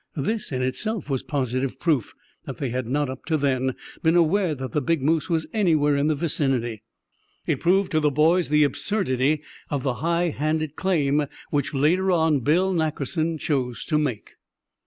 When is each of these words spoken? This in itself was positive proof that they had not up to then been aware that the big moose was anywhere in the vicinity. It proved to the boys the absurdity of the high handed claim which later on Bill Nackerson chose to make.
This 0.17 0.51
in 0.51 0.63
itself 0.63 1.11
was 1.11 1.21
positive 1.21 1.79
proof 1.79 2.15
that 2.45 2.57
they 2.57 2.69
had 2.71 2.87
not 2.87 3.07
up 3.07 3.23
to 3.25 3.37
then 3.37 3.75
been 4.01 4.15
aware 4.15 4.55
that 4.55 4.71
the 4.71 4.81
big 4.81 5.03
moose 5.03 5.29
was 5.29 5.45
anywhere 5.53 5.95
in 5.95 6.07
the 6.07 6.15
vicinity. 6.15 6.81
It 7.45 7.59
proved 7.59 7.91
to 7.91 7.99
the 7.99 8.09
boys 8.09 8.49
the 8.49 8.63
absurdity 8.63 9.43
of 9.69 9.83
the 9.83 9.93
high 10.01 10.29
handed 10.29 10.75
claim 10.75 11.27
which 11.51 11.75
later 11.75 12.11
on 12.11 12.39
Bill 12.39 12.73
Nackerson 12.73 13.37
chose 13.37 13.85
to 13.85 13.99
make. 13.99 14.37